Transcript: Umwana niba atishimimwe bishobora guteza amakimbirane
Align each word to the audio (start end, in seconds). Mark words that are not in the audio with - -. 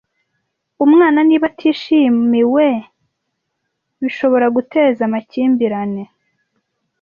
Umwana 0.85 1.19
niba 1.27 1.45
atishimimwe 1.51 2.67
bishobora 4.01 4.45
guteza 4.55 5.01
amakimbirane 5.07 6.03